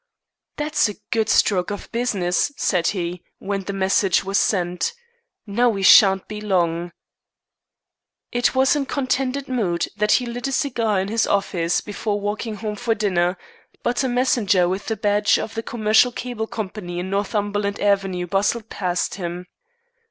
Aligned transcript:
"That's 0.57 0.89
a 0.89 0.95
good 1.11 1.29
stroke 1.29 1.69
of 1.69 1.91
business," 1.91 2.51
said 2.57 2.87
he, 2.87 3.21
when 3.37 3.65
the 3.65 3.71
message 3.73 4.23
was 4.23 4.39
sent. 4.39 4.93
"Now 5.45 5.69
we 5.69 5.83
shan't 5.83 6.27
be 6.27 6.41
long!" 6.41 6.91
It 8.31 8.55
was 8.55 8.75
in 8.75 8.87
contented 8.87 9.47
mood 9.47 9.87
that 9.95 10.13
he 10.13 10.25
lit 10.25 10.47
a 10.47 10.51
cigar 10.51 10.99
in 10.99 11.09
his 11.09 11.27
office, 11.27 11.81
before 11.81 12.19
walking 12.19 12.55
home 12.55 12.77
for 12.77 12.95
dinner, 12.95 13.37
but 13.83 14.03
a 14.03 14.09
messenger 14.09 14.67
with 14.67 14.87
the 14.87 14.97
badge 14.97 15.37
of 15.37 15.53
the 15.53 15.61
Commercial 15.61 16.11
Cable 16.11 16.47
Company 16.47 16.97
in 16.97 17.11
Northumberland 17.11 17.79
Avenue 17.79 18.25
bustled 18.25 18.69
past 18.69 19.13
him. 19.21 19.45